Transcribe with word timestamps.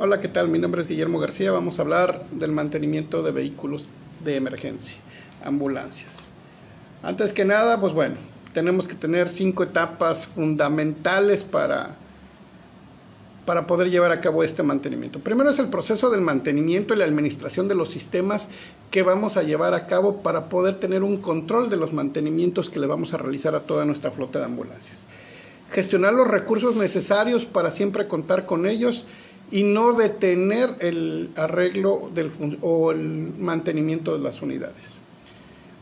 Hola, 0.00 0.20
¿qué 0.20 0.28
tal? 0.28 0.48
Mi 0.48 0.60
nombre 0.60 0.80
es 0.80 0.86
Guillermo 0.86 1.18
García. 1.18 1.50
Vamos 1.50 1.78
a 1.78 1.82
hablar 1.82 2.24
del 2.30 2.52
mantenimiento 2.52 3.24
de 3.24 3.32
vehículos 3.32 3.88
de 4.24 4.36
emergencia, 4.36 4.96
ambulancias. 5.44 6.12
Antes 7.02 7.32
que 7.32 7.44
nada, 7.44 7.80
pues 7.80 7.92
bueno, 7.94 8.14
tenemos 8.52 8.86
que 8.86 8.94
tener 8.94 9.28
cinco 9.28 9.64
etapas 9.64 10.28
fundamentales 10.28 11.42
para, 11.42 11.96
para 13.44 13.66
poder 13.66 13.90
llevar 13.90 14.12
a 14.12 14.20
cabo 14.20 14.44
este 14.44 14.62
mantenimiento. 14.62 15.18
Primero 15.18 15.50
es 15.50 15.58
el 15.58 15.66
proceso 15.66 16.10
del 16.10 16.20
mantenimiento 16.20 16.94
y 16.94 16.98
la 16.98 17.04
administración 17.04 17.66
de 17.66 17.74
los 17.74 17.90
sistemas 17.90 18.46
que 18.92 19.02
vamos 19.02 19.36
a 19.36 19.42
llevar 19.42 19.74
a 19.74 19.88
cabo 19.88 20.22
para 20.22 20.48
poder 20.48 20.78
tener 20.78 21.02
un 21.02 21.16
control 21.16 21.70
de 21.70 21.76
los 21.76 21.92
mantenimientos 21.92 22.70
que 22.70 22.78
le 22.78 22.86
vamos 22.86 23.14
a 23.14 23.16
realizar 23.16 23.56
a 23.56 23.64
toda 23.64 23.84
nuestra 23.84 24.12
flota 24.12 24.38
de 24.38 24.44
ambulancias 24.44 25.08
gestionar 25.70 26.14
los 26.14 26.28
recursos 26.28 26.76
necesarios 26.76 27.44
para 27.44 27.70
siempre 27.70 28.08
contar 28.08 28.46
con 28.46 28.66
ellos 28.66 29.04
y 29.50 29.62
no 29.62 29.92
detener 29.92 30.74
el 30.80 31.30
arreglo 31.36 32.10
del, 32.14 32.30
o 32.60 32.92
el 32.92 33.32
mantenimiento 33.38 34.16
de 34.16 34.22
las 34.22 34.42
unidades. 34.42 34.98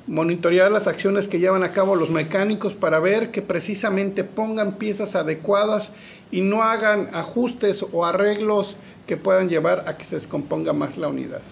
Monitorear 0.07 0.71
las 0.71 0.87
acciones 0.87 1.27
que 1.27 1.41
llevan 1.41 1.65
a 1.65 1.73
cabo 1.73 1.97
los 1.97 2.11
mecánicos 2.11 2.75
para 2.75 3.01
ver 3.01 3.33
que 3.33 3.43
precisamente 3.43 4.23
pongan 4.23 4.75
piezas 4.75 5.17
adecuadas 5.17 5.93
y 6.31 6.43
no 6.43 6.63
hagan 6.63 7.09
ajustes 7.13 7.85
o 7.93 8.05
arreglos 8.05 8.77
que 9.09 9.17
puedan 9.17 9.49
llevar 9.49 9.85
a 9.89 9.97
que 9.97 10.05
se 10.05 10.17
descomponga 10.17 10.73
más 10.73 10.97
la 10.97 11.09
unidad. 11.09 11.43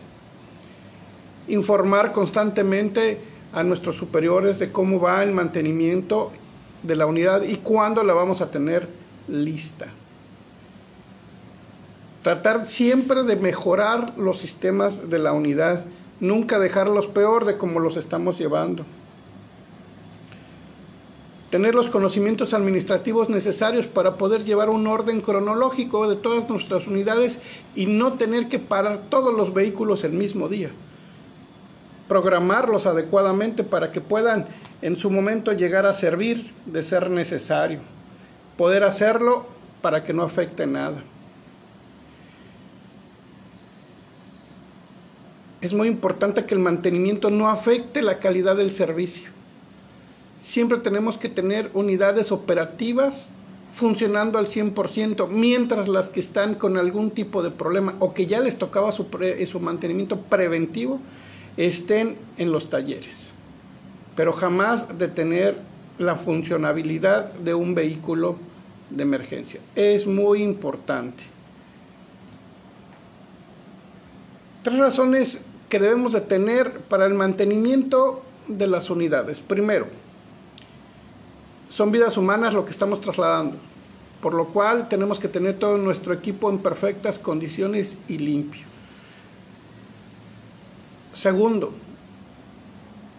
Informar 1.48 2.12
constantemente 2.12 3.18
a 3.52 3.64
nuestros 3.64 3.96
superiores 3.96 4.58
de 4.60 4.70
cómo 4.70 5.00
va 5.00 5.22
el 5.22 5.32
mantenimiento 5.32 6.30
de 6.84 6.96
la 6.96 7.06
unidad 7.06 7.42
y 7.42 7.56
cuándo 7.56 8.04
la 8.04 8.14
vamos 8.14 8.40
a 8.40 8.50
tener 8.50 8.86
lista. 9.28 9.86
Tratar 12.24 12.64
siempre 12.64 13.22
de 13.24 13.36
mejorar 13.36 14.14
los 14.16 14.38
sistemas 14.38 15.10
de 15.10 15.18
la 15.18 15.34
unidad, 15.34 15.84
nunca 16.20 16.58
dejarlos 16.58 17.06
peor 17.06 17.44
de 17.44 17.58
como 17.58 17.80
los 17.80 17.98
estamos 17.98 18.38
llevando. 18.38 18.82
Tener 21.50 21.74
los 21.74 21.90
conocimientos 21.90 22.54
administrativos 22.54 23.28
necesarios 23.28 23.86
para 23.86 24.14
poder 24.14 24.42
llevar 24.42 24.70
un 24.70 24.86
orden 24.86 25.20
cronológico 25.20 26.08
de 26.08 26.16
todas 26.16 26.48
nuestras 26.48 26.86
unidades 26.86 27.40
y 27.74 27.84
no 27.84 28.14
tener 28.14 28.48
que 28.48 28.58
parar 28.58 29.02
todos 29.10 29.34
los 29.34 29.52
vehículos 29.52 30.02
el 30.04 30.12
mismo 30.12 30.48
día. 30.48 30.70
Programarlos 32.08 32.86
adecuadamente 32.86 33.64
para 33.64 33.92
que 33.92 34.00
puedan 34.00 34.46
en 34.80 34.96
su 34.96 35.10
momento 35.10 35.52
llegar 35.52 35.84
a 35.84 35.92
servir 35.92 36.50
de 36.64 36.84
ser 36.84 37.10
necesario. 37.10 37.80
Poder 38.56 38.82
hacerlo 38.82 39.44
para 39.82 40.04
que 40.04 40.14
no 40.14 40.22
afecte 40.22 40.66
nada. 40.66 41.02
Es 45.64 45.72
muy 45.72 45.88
importante 45.88 46.44
que 46.44 46.54
el 46.54 46.60
mantenimiento 46.60 47.30
no 47.30 47.48
afecte 47.48 48.02
la 48.02 48.18
calidad 48.18 48.56
del 48.56 48.70
servicio. 48.70 49.30
Siempre 50.38 50.76
tenemos 50.78 51.16
que 51.16 51.30
tener 51.30 51.70
unidades 51.72 52.32
operativas 52.32 53.30
funcionando 53.74 54.38
al 54.38 54.46
100%, 54.46 55.26
mientras 55.28 55.88
las 55.88 56.10
que 56.10 56.20
están 56.20 56.54
con 56.54 56.76
algún 56.76 57.10
tipo 57.10 57.42
de 57.42 57.50
problema 57.50 57.94
o 57.98 58.12
que 58.12 58.26
ya 58.26 58.40
les 58.40 58.58
tocaba 58.58 58.92
su, 58.92 59.06
su 59.46 59.60
mantenimiento 59.60 60.20
preventivo 60.20 61.00
estén 61.56 62.18
en 62.36 62.52
los 62.52 62.68
talleres 62.68 63.34
pero 64.14 64.32
jamás 64.32 64.98
de 64.98 65.08
tener 65.08 65.56
la 65.98 66.14
funcionabilidad 66.16 67.32
de 67.32 67.54
un 67.54 67.74
vehículo 67.74 68.36
de 68.90 69.02
emergencia. 69.02 69.60
Es 69.74 70.06
muy 70.06 70.42
importante. 70.42 71.24
Tres 74.62 74.78
razones 74.78 75.46
que 75.68 75.78
debemos 75.78 76.12
de 76.12 76.20
tener 76.20 76.70
para 76.80 77.06
el 77.06 77.14
mantenimiento 77.14 78.22
de 78.48 78.66
las 78.66 78.90
unidades. 78.90 79.40
Primero, 79.40 79.86
son 81.68 81.90
vidas 81.90 82.16
humanas 82.16 82.54
lo 82.54 82.64
que 82.64 82.70
estamos 82.70 83.00
trasladando, 83.00 83.56
por 84.20 84.34
lo 84.34 84.46
cual 84.46 84.88
tenemos 84.88 85.18
que 85.18 85.28
tener 85.28 85.58
todo 85.58 85.76
nuestro 85.78 86.12
equipo 86.12 86.50
en 86.50 86.58
perfectas 86.58 87.18
condiciones 87.18 87.98
y 88.08 88.18
limpio. 88.18 88.62
Segundo, 91.12 91.72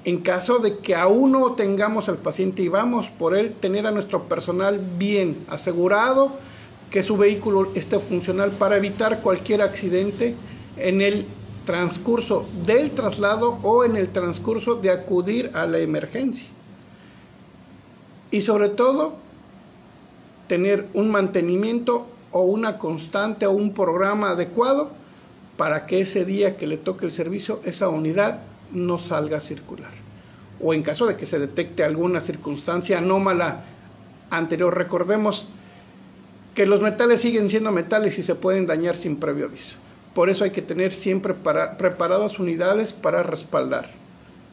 en 0.06 0.20
caso 0.20 0.60
de 0.60 0.78
que 0.78 0.96
aún 0.96 1.32
no 1.32 1.54
tengamos 1.54 2.10
al 2.10 2.18
paciente 2.18 2.62
y 2.62 2.68
vamos 2.68 3.10
por 3.10 3.36
él, 3.36 3.54
tener 3.54 3.88
a 3.88 3.92
nuestro 3.92 4.24
personal 4.24 4.80
bien 4.98 5.38
asegurado, 5.50 6.32
que 6.92 7.02
su 7.02 7.18
vehículo 7.18 7.72
esté 7.74 8.00
funcional 8.00 8.52
para 8.52 8.78
evitar 8.78 9.22
cualquier 9.22 9.62
accidente 9.62 10.36
en 10.78 11.02
el 11.02 11.26
transcurso 11.66 12.46
del 12.66 12.92
traslado 12.92 13.60
o 13.64 13.84
en 13.84 13.98
el 13.98 14.10
transcurso 14.10 14.76
de 14.76 14.92
acudir 14.92 15.52
a 15.54 15.66
la 15.66 15.80
emergencia. 15.80 16.48
Y 18.32 18.42
sobre 18.42 18.70
todo, 18.70 19.16
tener 20.48 20.88
un 20.94 21.12
mantenimiento 21.12 22.08
o 22.32 22.42
una 22.42 22.78
constante 22.78 23.46
o 23.48 23.52
un 23.52 23.74
programa 23.74 24.32
adecuado 24.32 24.90
para 25.58 25.86
que 25.86 26.02
ese 26.02 26.26
día 26.26 26.58
que 26.58 26.68
le 26.68 26.78
toque 26.78 27.06
el 27.06 27.12
servicio, 27.12 27.62
esa 27.64 27.90
unidad 27.90 28.40
no 28.72 28.98
salga 28.98 29.38
a 29.38 29.42
circular. 29.42 29.92
O 30.62 30.74
en 30.74 30.84
caso 30.84 31.06
de 31.06 31.16
que 31.16 31.26
se 31.26 31.40
detecte 31.40 31.84
alguna 31.84 32.22
circunstancia 32.22 32.98
anómala 32.98 33.64
anterior, 34.30 34.76
recordemos 34.76 35.48
que 36.54 36.66
los 36.66 36.82
metales 36.82 37.22
siguen 37.22 37.50
siendo 37.50 37.72
metales 37.72 38.18
y 38.18 38.24
se 38.24 38.36
pueden 38.36 38.66
dañar 38.66 38.96
sin 38.96 39.18
previo 39.18 39.46
aviso. 39.46 39.76
Por 40.16 40.30
eso 40.30 40.46
hay 40.46 40.52
que 40.52 40.62
tener 40.62 40.94
siempre 40.94 41.34
para, 41.34 41.78
preparadas 41.78 42.40
unidades 42.40 42.94
para 42.94 43.22
respaldar. 43.22 43.90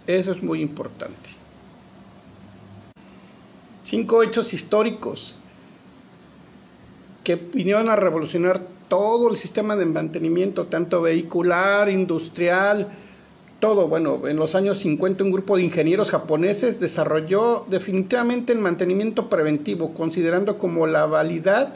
Eso 0.09 0.33
es 0.33 0.43
muy 0.43 0.61
importante. 0.61 1.31
Cinco 3.85 4.25
hechos 4.25 4.53
históricos 4.53 5.37
que 7.23 7.37
vinieron 7.37 7.89
a 7.89 7.95
revolucionar 7.95 8.61
todo 8.89 9.31
el 9.31 9.37
sistema 9.37 9.77
de 9.77 9.87
mantenimiento, 9.87 10.67
tanto 10.67 11.01
vehicular, 11.01 11.89
industrial, 11.89 12.89
todo. 13.61 13.87
Bueno, 13.87 14.27
en 14.27 14.37
los 14.37 14.57
años 14.57 14.79
50 14.79 15.23
un 15.23 15.31
grupo 15.31 15.57
de 15.57 15.63
ingenieros 15.63 16.11
japoneses 16.11 16.81
desarrolló 16.81 17.65
definitivamente 17.71 18.53
el 18.53 18.59
mantenimiento 18.59 19.29
preventivo, 19.29 19.95
considerando 19.95 20.59
como 20.59 20.89
la 20.89 21.07
validad 21.07 21.75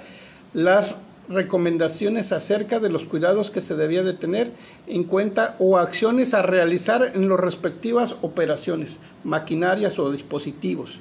las 0.52 0.96
recomendaciones 1.28 2.32
acerca 2.32 2.78
de 2.78 2.90
los 2.90 3.04
cuidados 3.04 3.50
que 3.50 3.60
se 3.60 3.76
debía 3.76 4.02
de 4.02 4.12
tener 4.12 4.50
en 4.86 5.04
cuenta 5.04 5.56
o 5.58 5.78
acciones 5.78 6.34
a 6.34 6.42
realizar 6.42 7.12
en 7.14 7.28
las 7.28 7.40
respectivas 7.40 8.16
operaciones, 8.22 8.98
maquinarias 9.24 9.98
o 9.98 10.12
dispositivos, 10.12 10.98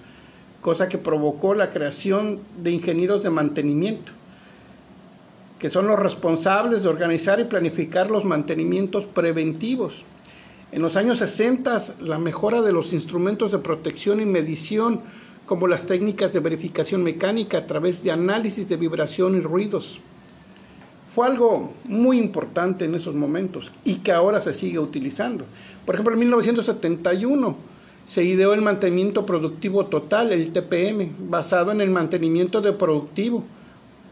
cosa 0.62 0.90
que 0.90 0.98
provocó 0.98 1.54
la 1.54 1.72
creación 1.72 2.40
de 2.58 2.72
ingenieros 2.72 3.24
de 3.24 3.30
mantenimiento, 3.30 4.12
que 5.60 5.70
son 5.70 5.88
los 5.88 6.00
responsables 6.00 6.84
de 6.84 6.90
organizar 6.90 7.40
y 7.40 7.46
planificar 7.46 8.10
los 8.10 8.26
mantenimientos 8.26 9.06
preventivos. 9.06 10.04
En 10.72 10.82
los 10.82 10.98
años 10.98 11.20
60, 11.20 11.96
la 12.02 12.18
mejora 12.20 12.62
de 12.62 12.74
los 12.74 12.94
instrumentos 12.94 13.52
de 13.52 13.60
protección 13.60 14.20
y 14.20 14.26
medición, 14.26 15.02
como 15.46 15.68
las 15.68 15.86
técnicas 15.86 16.34
de 16.34 16.40
verificación 16.40 17.04
mecánica 17.04 17.60
a 17.60 17.68
través 17.68 18.04
de 18.04 18.12
análisis 18.12 18.68
de 18.68 18.78
vibración 18.78 19.38
y 19.38 19.42
ruidos, 19.42 20.02
fue 21.16 21.28
algo 21.28 21.72
muy 21.86 22.18
importante 22.18 22.84
en 22.84 22.94
esos 22.94 23.16
momentos 23.16 23.72
y 23.86 23.96
que 24.00 24.12
ahora 24.12 24.42
se 24.42 24.52
sigue 24.52 24.80
utilizando. 24.80 25.46
Por 25.86 25.96
ejemplo, 25.96 26.14
en 26.14 26.20
1971 26.20 27.56
se 28.06 28.26
ideó 28.26 28.54
el 28.54 28.62
mantenimiento 28.62 29.26
productivo 29.26 29.86
total, 29.86 30.34
el 30.34 30.52
TPM, 30.52 31.10
basado 31.30 31.72
en 31.72 31.80
el 31.80 31.90
mantenimiento 31.90 32.60
de 32.60 32.74
productivo, 32.74 33.46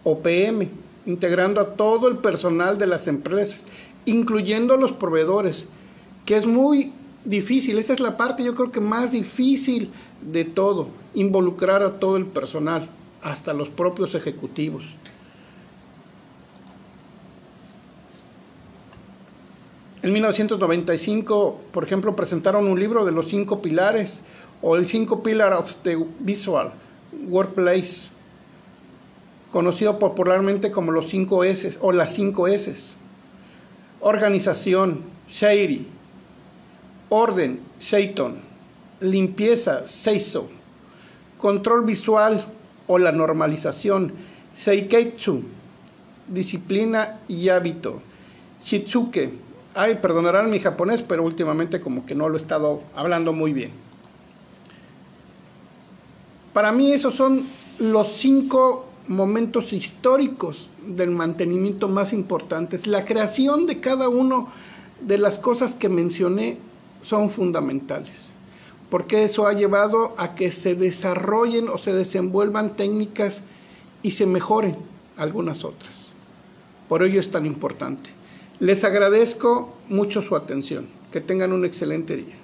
OPM, 0.06 0.70
integrando 1.06 1.60
a 1.60 1.76
todo 1.76 2.08
el 2.08 2.20
personal 2.20 2.78
de 2.78 2.88
las 2.88 3.08
empresas, 3.08 3.66
incluyendo 4.06 4.74
a 4.74 4.78
los 4.78 4.94
proveedores, 4.94 5.68
que 6.26 6.38
es 6.38 6.46
muy 6.46 6.94
difícil, 7.26 7.80
esa 7.80 7.92
es 7.92 8.00
la 8.00 8.16
parte 8.16 8.46
yo 8.46 8.56
creo 8.56 8.72
que 8.72 8.80
más 8.80 9.12
difícil 9.12 9.90
de 10.22 10.46
todo, 10.46 10.88
involucrar 11.16 11.84
a 11.84 12.00
todo 12.00 12.16
el 12.16 12.28
personal, 12.28 12.88
hasta 13.22 13.54
los 13.54 13.68
propios 13.68 14.16
ejecutivos. 14.16 14.96
En 20.04 20.12
1995, 20.12 21.62
por 21.72 21.86
ejemplo, 21.86 22.14
presentaron 22.14 22.68
un 22.68 22.78
libro 22.78 23.06
de 23.06 23.14
los 23.14 23.30
cinco 23.30 23.62
pilares 23.62 24.20
o 24.62 24.76
el 24.76 24.86
cinco 24.86 25.24
pillars 25.24 25.58
of 25.58 25.76
the 25.84 25.98
visual 26.20 26.72
workplace, 27.30 28.10
conocido 29.54 30.00
popularmente 30.00 30.72
como 30.72 30.92
los 30.92 31.08
cinco 31.08 31.46
S 31.46 31.78
o 31.80 31.94
las 31.94 32.14
cinco 32.14 32.50
S. 32.50 32.96
Organización, 34.02 35.00
Shady, 35.30 35.88
orden, 37.08 37.62
Shaiton, 37.80 38.36
limpieza, 39.00 39.88
Seiso, 39.88 40.50
control 41.38 41.86
visual 41.86 42.46
o 42.88 42.98
la 42.98 43.14
normalización, 43.14 44.12
Seiketsu, 44.54 45.44
disciplina 46.28 47.20
y 47.30 47.48
hábito. 47.48 48.02
Shitsuke. 48.66 49.53
Ay, 49.76 49.96
perdonarán 49.96 50.52
mi 50.52 50.60
japonés, 50.60 51.02
pero 51.02 51.24
últimamente 51.24 51.82
como 51.82 52.06
que 52.06 52.14
no 52.14 52.30
lo 52.30 52.38
he 52.38 52.42
estado 52.42 52.82
hablando 52.96 53.34
muy 53.34 53.54
bien. 53.54 53.72
Para 56.54 56.72
mí 56.72 56.92
esos 56.92 57.16
son 57.16 57.44
los 57.80 58.08
cinco 58.10 58.86
momentos 59.08 59.74
históricos 59.74 60.70
del 60.86 61.10
mantenimiento 61.10 61.90
más 61.90 62.14
importantes. 62.14 62.86
La 62.86 63.06
creación 63.06 63.66
de 63.66 63.80
cada 63.80 64.10
uno 64.10 64.50
de 65.02 65.18
las 65.18 65.40
cosas 65.40 65.74
que 65.74 65.90
mencioné 65.90 66.60
son 67.02 67.32
fundamentales, 67.32 68.32
porque 68.92 69.24
eso 69.24 69.48
ha 69.48 69.54
llevado 69.54 70.14
a 70.18 70.36
que 70.36 70.52
se 70.52 70.76
desarrollen 70.76 71.68
o 71.68 71.80
se 71.80 71.94
desenvuelvan 71.94 72.76
técnicas 72.76 73.42
y 74.04 74.12
se 74.12 74.28
mejoren 74.28 74.76
algunas 75.18 75.66
otras. 75.66 76.14
Por 76.88 77.02
ello 77.02 77.20
es 77.20 77.32
tan 77.32 77.48
importante. 77.48 78.12
Les 78.64 78.86
agradezco 78.86 79.74
mucho 79.90 80.22
su 80.22 80.38
atención. 80.38 80.86
Que 81.12 81.20
tengan 81.20 81.52
un 81.52 81.66
excelente 81.66 82.16
día. 82.16 82.36